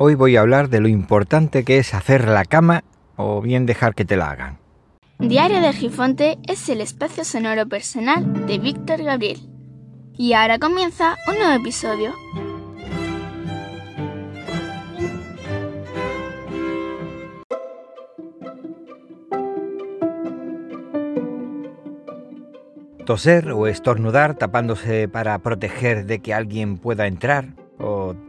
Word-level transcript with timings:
Hoy 0.00 0.14
voy 0.14 0.36
a 0.36 0.42
hablar 0.42 0.68
de 0.68 0.78
lo 0.78 0.86
importante 0.86 1.64
que 1.64 1.78
es 1.78 1.92
hacer 1.92 2.28
la 2.28 2.44
cama 2.44 2.84
o 3.16 3.42
bien 3.42 3.66
dejar 3.66 3.96
que 3.96 4.04
te 4.04 4.16
la 4.16 4.30
hagan. 4.30 4.58
Diario 5.18 5.60
de 5.60 5.72
Gifonte 5.72 6.38
es 6.46 6.68
el 6.68 6.80
espacio 6.80 7.24
sonoro 7.24 7.66
personal 7.68 8.46
de 8.46 8.60
Víctor 8.60 9.02
Gabriel. 9.02 9.40
Y 10.16 10.34
ahora 10.34 10.60
comienza 10.60 11.16
un 11.26 11.34
nuevo 11.34 11.60
episodio. 11.60 12.14
Toser 23.04 23.50
o 23.50 23.66
estornudar 23.66 24.36
tapándose 24.36 25.08
para 25.08 25.36
proteger 25.40 26.06
de 26.06 26.20
que 26.20 26.34
alguien 26.34 26.78
pueda 26.78 27.08
entrar, 27.08 27.56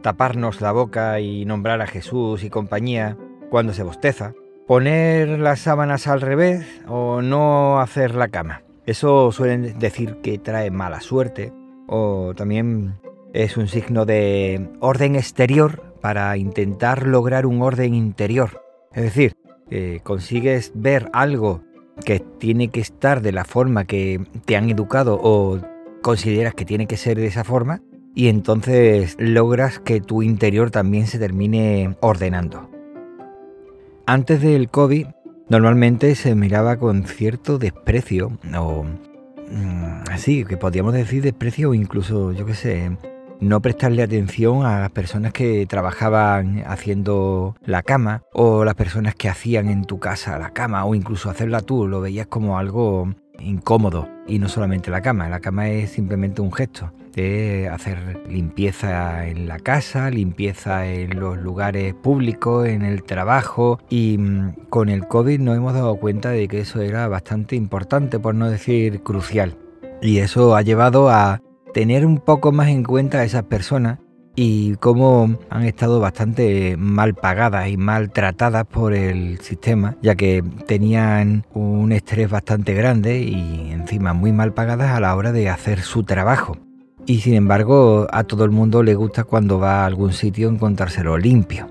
taparnos 0.02 0.60
la 0.60 0.72
boca 0.72 1.20
y 1.20 1.44
nombrar 1.44 1.80
a 1.80 1.86
Jesús 1.86 2.44
y 2.44 2.50
compañía 2.50 3.16
cuando 3.50 3.72
se 3.72 3.82
bosteza, 3.82 4.34
poner 4.66 5.40
las 5.40 5.60
sábanas 5.60 6.06
al 6.06 6.20
revés 6.20 6.66
o 6.86 7.22
no 7.22 7.80
hacer 7.80 8.14
la 8.14 8.28
cama. 8.28 8.62
Eso 8.86 9.32
suelen 9.32 9.78
decir 9.78 10.16
que 10.22 10.38
trae 10.38 10.70
mala 10.70 11.00
suerte 11.00 11.52
o 11.86 12.32
también 12.36 12.94
es 13.32 13.56
un 13.56 13.68
signo 13.68 14.06
de 14.06 14.68
orden 14.80 15.16
exterior 15.16 15.94
para 16.00 16.36
intentar 16.36 17.06
lograr 17.06 17.46
un 17.46 17.62
orden 17.62 17.94
interior. 17.94 18.62
Es 18.92 19.02
decir, 19.04 19.36
consigues 20.02 20.72
ver 20.74 21.10
algo 21.12 21.62
que 22.04 22.20
tiene 22.20 22.68
que 22.68 22.80
estar 22.80 23.20
de 23.20 23.32
la 23.32 23.44
forma 23.44 23.84
que 23.84 24.24
te 24.46 24.56
han 24.56 24.70
educado 24.70 25.20
o 25.22 25.58
consideras 26.00 26.54
que 26.54 26.64
tiene 26.64 26.86
que 26.86 26.96
ser 26.96 27.18
de 27.18 27.26
esa 27.26 27.44
forma 27.44 27.82
y 28.14 28.28
entonces 28.28 29.16
logras 29.18 29.78
que 29.78 30.00
tu 30.00 30.22
interior 30.22 30.70
también 30.70 31.06
se 31.06 31.18
termine 31.18 31.96
ordenando. 32.00 32.68
Antes 34.06 34.42
del 34.42 34.68
COVID 34.68 35.06
normalmente 35.48 36.14
se 36.14 36.34
miraba 36.34 36.76
con 36.76 37.04
cierto 37.04 37.58
desprecio 37.58 38.38
o 38.56 38.84
mm, 38.84 40.10
así, 40.10 40.44
que 40.44 40.56
podríamos 40.56 40.94
decir 40.94 41.22
desprecio 41.22 41.70
o 41.70 41.74
incluso, 41.74 42.32
yo 42.32 42.46
qué 42.46 42.54
sé, 42.54 42.96
no 43.40 43.60
prestarle 43.60 44.02
atención 44.02 44.66
a 44.66 44.80
las 44.80 44.90
personas 44.90 45.32
que 45.32 45.66
trabajaban 45.66 46.62
haciendo 46.66 47.56
la 47.64 47.82
cama 47.82 48.22
o 48.32 48.64
las 48.64 48.74
personas 48.74 49.14
que 49.14 49.28
hacían 49.28 49.70
en 49.70 49.84
tu 49.84 49.98
casa 49.98 50.38
la 50.38 50.50
cama 50.50 50.84
o 50.84 50.94
incluso 50.94 51.30
hacerla 51.30 51.60
tú, 51.62 51.86
lo 51.86 52.00
veías 52.00 52.26
como 52.26 52.58
algo 52.58 53.14
incómodo. 53.40 54.08
Y 54.26 54.38
no 54.38 54.48
solamente 54.48 54.90
la 54.90 55.02
cama, 55.02 55.28
la 55.28 55.40
cama 55.40 55.68
es 55.68 55.90
simplemente 55.90 56.40
un 56.40 56.52
gesto 56.52 56.92
de 57.14 57.68
hacer 57.68 58.22
limpieza 58.28 59.26
en 59.26 59.48
la 59.48 59.58
casa, 59.58 60.10
limpieza 60.10 60.86
en 60.86 61.18
los 61.18 61.38
lugares 61.38 61.94
públicos, 61.94 62.68
en 62.68 62.82
el 62.82 63.02
trabajo 63.02 63.80
y 63.88 64.18
mm, 64.18 64.66
con 64.68 64.88
el 64.88 65.06
COVID 65.06 65.40
nos 65.40 65.56
hemos 65.56 65.74
dado 65.74 65.96
cuenta 65.96 66.30
de 66.30 66.46
que 66.48 66.60
eso 66.60 66.80
era 66.80 67.08
bastante 67.08 67.56
importante, 67.56 68.18
por 68.18 68.34
no 68.34 68.48
decir 68.48 69.02
crucial. 69.02 69.56
Y 70.02 70.18
eso 70.18 70.56
ha 70.56 70.62
llevado 70.62 71.10
a 71.10 71.42
tener 71.74 72.06
un 72.06 72.18
poco 72.18 72.52
más 72.52 72.68
en 72.68 72.84
cuenta 72.84 73.18
a 73.18 73.24
esas 73.24 73.44
personas 73.44 73.98
y 74.36 74.76
cómo 74.76 75.38
han 75.50 75.64
estado 75.64 76.00
bastante 76.00 76.76
mal 76.76 77.14
pagadas 77.14 77.68
y 77.68 77.76
mal 77.76 78.10
tratadas 78.10 78.64
por 78.66 78.94
el 78.94 79.40
sistema, 79.40 79.96
ya 80.02 80.14
que 80.14 80.42
tenían 80.66 81.44
un 81.52 81.92
estrés 81.92 82.30
bastante 82.30 82.74
grande 82.74 83.20
y 83.20 83.70
encima 83.72 84.12
muy 84.12 84.32
mal 84.32 84.52
pagadas 84.52 84.92
a 84.92 85.00
la 85.00 85.14
hora 85.14 85.32
de 85.32 85.48
hacer 85.48 85.80
su 85.80 86.04
trabajo. 86.04 86.56
Y 87.06 87.20
sin 87.20 87.34
embargo, 87.34 88.06
a 88.12 88.24
todo 88.24 88.44
el 88.44 88.50
mundo 88.50 88.82
le 88.82 88.94
gusta 88.94 89.24
cuando 89.24 89.58
va 89.58 89.82
a 89.82 89.86
algún 89.86 90.12
sitio 90.12 90.48
encontrárselo 90.48 91.18
limpio. 91.18 91.66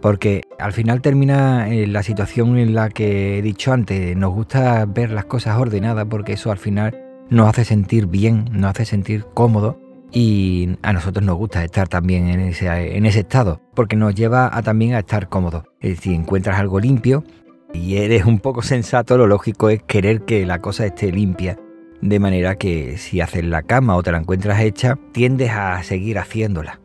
Porque 0.00 0.42
al 0.60 0.72
final 0.72 1.02
termina 1.02 1.68
eh, 1.68 1.86
la 1.88 2.04
situación 2.04 2.56
en 2.56 2.74
la 2.74 2.88
que 2.88 3.38
he 3.38 3.42
dicho 3.42 3.72
antes, 3.72 4.16
nos 4.16 4.32
gusta 4.32 4.86
ver 4.86 5.10
las 5.10 5.24
cosas 5.24 5.58
ordenadas 5.58 6.06
porque 6.08 6.34
eso 6.34 6.52
al 6.52 6.58
final 6.58 6.96
nos 7.30 7.48
hace 7.48 7.64
sentir 7.64 8.06
bien, 8.06 8.48
nos 8.52 8.70
hace 8.70 8.84
sentir 8.86 9.26
cómodo 9.34 9.87
y 10.10 10.76
a 10.82 10.92
nosotros 10.92 11.24
nos 11.24 11.36
gusta 11.36 11.64
estar 11.64 11.88
también 11.88 12.28
en 12.28 12.40
ese, 12.40 13.20
estado 13.20 13.60
porque 13.74 13.96
nos 13.96 14.14
lleva 14.14 14.50
a, 14.56 14.62
también 14.62 14.94
a 14.94 15.00
estar 15.00 15.28
cómodos. 15.28 15.64
Si 16.00 16.14
encuentras 16.14 16.58
algo 16.58 16.80
limpio 16.80 17.24
y 17.74 17.96
eres 17.96 18.24
un 18.24 18.38
poco 18.38 18.62
sensato, 18.62 19.18
lo 19.18 19.26
lógico 19.26 19.68
es 19.68 19.82
querer 19.82 20.22
que 20.22 20.46
la 20.46 20.60
cosa 20.60 20.86
esté 20.86 21.12
limpia. 21.12 21.58
De 22.00 22.20
manera 22.20 22.56
que 22.56 22.96
si 22.96 23.20
haces 23.20 23.44
la 23.44 23.62
cama 23.62 23.96
o 23.96 24.02
te 24.02 24.12
la 24.12 24.18
encuentras 24.18 24.60
hecha, 24.60 24.96
tiendes 25.12 25.50
a 25.50 25.82
seguir 25.82 26.18
haciéndola. 26.18 26.80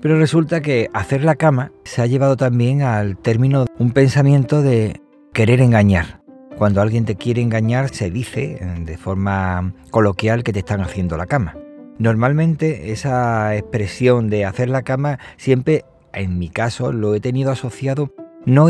Pero 0.00 0.18
resulta 0.18 0.60
que 0.60 0.88
hacer 0.94 1.24
la 1.24 1.36
cama 1.36 1.72
se 1.84 2.02
ha 2.02 2.06
llevado 2.06 2.36
también 2.36 2.82
al 2.82 3.18
término 3.18 3.66
un 3.78 3.90
pensamiento 3.90 4.62
de 4.62 5.00
querer 5.32 5.60
engañar. 5.60 6.22
Cuando 6.56 6.80
alguien 6.80 7.04
te 7.04 7.16
quiere 7.16 7.42
engañar, 7.42 7.90
se 7.90 8.10
dice 8.10 8.58
de 8.80 8.96
forma 8.96 9.74
coloquial 9.90 10.42
que 10.42 10.52
te 10.52 10.60
están 10.60 10.80
haciendo 10.80 11.16
la 11.16 11.26
cama. 11.26 11.54
Normalmente 11.98 12.92
esa 12.92 13.56
expresión 13.56 14.30
de 14.30 14.44
hacer 14.44 14.68
la 14.68 14.82
cama 14.82 15.18
siempre, 15.36 15.84
en 16.12 16.38
mi 16.38 16.48
caso, 16.48 16.92
lo 16.92 17.14
he 17.14 17.20
tenido 17.20 17.50
asociado 17.50 18.12
no 18.46 18.68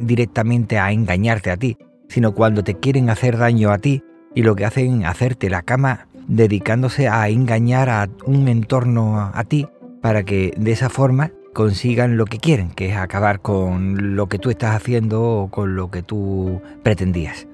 directamente 0.00 0.78
a 0.78 0.92
engañarte 0.92 1.50
a 1.50 1.56
ti, 1.56 1.76
sino 2.08 2.34
cuando 2.34 2.62
te 2.62 2.74
quieren 2.74 3.10
hacer 3.10 3.36
daño 3.36 3.70
a 3.70 3.78
ti 3.78 4.02
y 4.34 4.42
lo 4.42 4.54
que 4.54 4.64
hacen 4.64 5.02
es 5.02 5.08
hacerte 5.08 5.50
la 5.50 5.62
cama 5.62 6.06
dedicándose 6.28 7.08
a 7.08 7.28
engañar 7.28 7.90
a 7.90 8.08
un 8.24 8.48
entorno 8.48 9.18
a 9.34 9.44
ti 9.44 9.66
para 10.00 10.22
que 10.22 10.54
de 10.56 10.72
esa 10.72 10.88
forma 10.88 11.32
consigan 11.52 12.16
lo 12.16 12.24
que 12.24 12.38
quieren, 12.38 12.70
que 12.70 12.90
es 12.90 12.96
acabar 12.96 13.40
con 13.40 14.16
lo 14.16 14.28
que 14.28 14.38
tú 14.38 14.50
estás 14.50 14.74
haciendo 14.74 15.22
o 15.22 15.50
con 15.50 15.76
lo 15.76 15.90
que 15.90 16.02
tú 16.02 16.62
pretendías. 16.82 17.46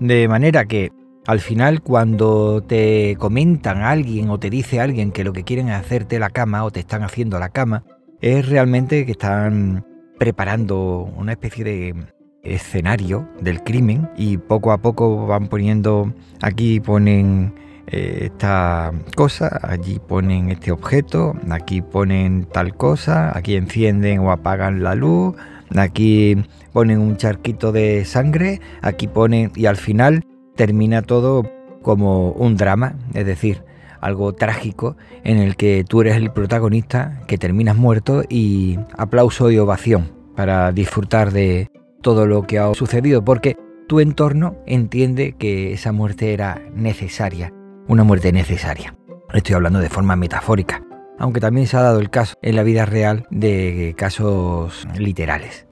De 0.00 0.28
manera 0.28 0.66
que 0.66 0.92
al 1.26 1.40
final 1.40 1.80
cuando 1.82 2.62
te 2.62 3.16
comentan 3.18 3.78
a 3.78 3.90
alguien 3.90 4.30
o 4.30 4.38
te 4.38 4.50
dice 4.50 4.80
alguien 4.80 5.12
que 5.12 5.24
lo 5.24 5.32
que 5.32 5.44
quieren 5.44 5.68
es 5.68 5.76
hacerte 5.76 6.18
la 6.18 6.30
cama 6.30 6.64
o 6.64 6.70
te 6.70 6.80
están 6.80 7.02
haciendo 7.02 7.38
la 7.38 7.48
cama, 7.48 7.84
es 8.20 8.48
realmente 8.48 9.06
que 9.06 9.12
están 9.12 9.86
preparando 10.18 11.10
una 11.16 11.32
especie 11.32 11.64
de 11.64 11.94
escenario 12.42 13.28
del 13.40 13.62
crimen 13.62 14.10
y 14.16 14.36
poco 14.36 14.72
a 14.72 14.78
poco 14.78 15.26
van 15.26 15.48
poniendo, 15.48 16.12
aquí 16.42 16.78
ponen 16.80 17.54
eh, 17.86 18.30
esta 18.32 18.92
cosa, 19.16 19.60
allí 19.62 19.98
ponen 19.98 20.50
este 20.50 20.72
objeto, 20.72 21.34
aquí 21.50 21.80
ponen 21.80 22.46
tal 22.52 22.76
cosa, 22.76 23.36
aquí 23.36 23.56
encienden 23.56 24.20
o 24.20 24.30
apagan 24.30 24.82
la 24.82 24.94
luz, 24.94 25.34
aquí 25.74 26.36
ponen 26.72 26.98
un 26.98 27.16
charquito 27.16 27.72
de 27.72 28.04
sangre, 28.04 28.60
aquí 28.82 29.06
ponen 29.06 29.50
y 29.54 29.66
al 29.66 29.76
final 29.76 30.22
termina 30.54 31.02
todo 31.02 31.42
como 31.82 32.30
un 32.32 32.56
drama, 32.56 32.96
es 33.12 33.26
decir, 33.26 33.62
algo 34.00 34.34
trágico 34.34 34.96
en 35.22 35.38
el 35.38 35.56
que 35.56 35.84
tú 35.88 36.02
eres 36.02 36.16
el 36.16 36.30
protagonista, 36.30 37.22
que 37.26 37.38
terminas 37.38 37.76
muerto 37.76 38.22
y 38.28 38.78
aplauso 38.96 39.50
y 39.50 39.58
ovación 39.58 40.12
para 40.36 40.72
disfrutar 40.72 41.32
de 41.32 41.70
todo 42.02 42.26
lo 42.26 42.42
que 42.42 42.58
ha 42.58 42.74
sucedido, 42.74 43.24
porque 43.24 43.56
tu 43.88 44.00
entorno 44.00 44.56
entiende 44.66 45.34
que 45.38 45.72
esa 45.72 45.92
muerte 45.92 46.32
era 46.32 46.60
necesaria 46.74 47.52
una 47.88 48.04
muerte 48.04 48.32
necesaria. 48.32 48.94
Estoy 49.32 49.54
hablando 49.54 49.78
de 49.80 49.88
forma 49.88 50.16
metafórica, 50.16 50.82
aunque 51.18 51.40
también 51.40 51.66
se 51.66 51.76
ha 51.76 51.82
dado 51.82 52.00
el 52.00 52.10
caso 52.10 52.34
en 52.42 52.56
la 52.56 52.62
vida 52.62 52.86
real 52.86 53.26
de 53.30 53.94
casos 53.96 54.86
literales. 54.96 55.66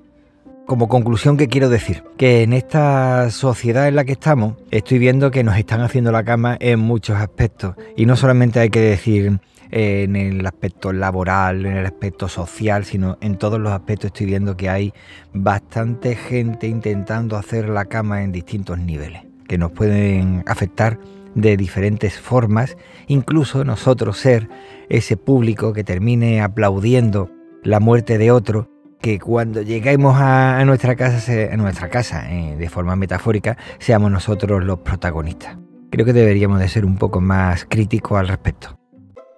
Como 0.66 0.88
conclusión, 0.88 1.36
¿qué 1.36 1.48
quiero 1.48 1.68
decir? 1.68 2.04
Que 2.16 2.42
en 2.42 2.52
esta 2.52 3.30
sociedad 3.30 3.88
en 3.88 3.96
la 3.96 4.04
que 4.04 4.12
estamos, 4.12 4.54
estoy 4.70 4.98
viendo 4.98 5.30
que 5.30 5.42
nos 5.42 5.58
están 5.58 5.80
haciendo 5.80 6.12
la 6.12 6.24
cama 6.24 6.56
en 6.60 6.78
muchos 6.78 7.16
aspectos. 7.16 7.74
Y 7.96 8.06
no 8.06 8.16
solamente 8.16 8.60
hay 8.60 8.70
que 8.70 8.80
decir 8.80 9.40
eh, 9.72 10.04
en 10.04 10.16
el 10.16 10.46
aspecto 10.46 10.92
laboral, 10.92 11.66
en 11.66 11.76
el 11.76 11.84
aspecto 11.86 12.28
social, 12.28 12.84
sino 12.84 13.18
en 13.20 13.38
todos 13.38 13.58
los 13.58 13.72
aspectos 13.72 14.08
estoy 14.08 14.26
viendo 14.26 14.56
que 14.56 14.68
hay 14.68 14.92
bastante 15.34 16.14
gente 16.14 16.68
intentando 16.68 17.36
hacer 17.36 17.68
la 17.68 17.86
cama 17.86 18.22
en 18.22 18.32
distintos 18.32 18.78
niveles, 18.78 19.22
que 19.48 19.58
nos 19.58 19.72
pueden 19.72 20.44
afectar 20.46 20.98
de 21.34 21.56
diferentes 21.56 22.18
formas, 22.20 22.76
incluso 23.08 23.64
nosotros 23.64 24.18
ser 24.18 24.48
ese 24.88 25.16
público 25.16 25.72
que 25.72 25.84
termine 25.84 26.40
aplaudiendo 26.40 27.30
la 27.62 27.80
muerte 27.80 28.18
de 28.18 28.30
otro, 28.30 28.71
que 29.02 29.18
cuando 29.18 29.60
lleguemos 29.60 30.16
a, 30.16 30.64
nuestra 30.64 30.94
casa, 30.94 31.32
a 31.52 31.56
nuestra 31.56 31.90
casa 31.90 32.32
eh, 32.32 32.56
de 32.56 32.68
forma 32.70 32.96
metafórica, 32.96 33.58
seamos 33.78 34.10
nosotros 34.10 34.64
los 34.64 34.78
protagonistas. 34.78 35.58
Creo 35.90 36.06
que 36.06 36.12
deberíamos 36.12 36.60
de 36.60 36.68
ser 36.68 36.86
un 36.86 36.96
poco 36.96 37.20
más 37.20 37.66
críticos 37.68 38.18
al 38.18 38.28
respecto. 38.28 38.78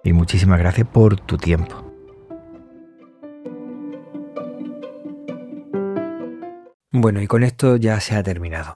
Y 0.03 0.13
muchísimas 0.13 0.59
gracias 0.59 0.87
por 0.87 1.19
tu 1.19 1.37
tiempo. 1.37 1.83
Bueno, 6.91 7.21
y 7.21 7.27
con 7.27 7.43
esto 7.43 7.75
ya 7.75 7.99
se 7.99 8.15
ha 8.15 8.23
terminado. 8.23 8.75